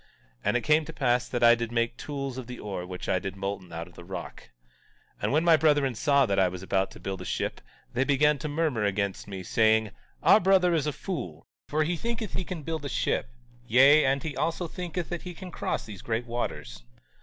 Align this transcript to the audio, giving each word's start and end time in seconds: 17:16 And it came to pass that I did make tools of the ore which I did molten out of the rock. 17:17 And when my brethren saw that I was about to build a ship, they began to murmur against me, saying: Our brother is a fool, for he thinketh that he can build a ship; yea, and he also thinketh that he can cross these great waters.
17:16 0.39 0.39
And 0.45 0.57
it 0.57 0.61
came 0.61 0.85
to 0.85 0.93
pass 0.93 1.27
that 1.29 1.43
I 1.43 1.53
did 1.53 1.71
make 1.71 1.95
tools 1.95 2.39
of 2.39 2.47
the 2.47 2.57
ore 2.57 2.87
which 2.87 3.07
I 3.07 3.19
did 3.19 3.35
molten 3.35 3.71
out 3.71 3.85
of 3.85 3.93
the 3.93 4.03
rock. 4.03 4.49
17:17 5.17 5.17
And 5.21 5.31
when 5.31 5.43
my 5.43 5.55
brethren 5.55 5.93
saw 5.93 6.25
that 6.25 6.39
I 6.39 6.47
was 6.47 6.63
about 6.63 6.89
to 6.89 6.99
build 6.99 7.21
a 7.21 7.25
ship, 7.25 7.61
they 7.93 8.03
began 8.03 8.39
to 8.39 8.47
murmur 8.49 8.83
against 8.83 9.27
me, 9.27 9.43
saying: 9.43 9.91
Our 10.23 10.39
brother 10.39 10.73
is 10.73 10.87
a 10.87 10.91
fool, 10.91 11.45
for 11.67 11.83
he 11.83 11.95
thinketh 11.95 12.31
that 12.33 12.39
he 12.39 12.43
can 12.45 12.63
build 12.63 12.83
a 12.83 12.89
ship; 12.89 13.29
yea, 13.67 14.03
and 14.03 14.23
he 14.23 14.35
also 14.35 14.65
thinketh 14.67 15.09
that 15.09 15.21
he 15.21 15.35
can 15.35 15.51
cross 15.51 15.85
these 15.85 16.01
great 16.01 16.25
waters. 16.25 16.83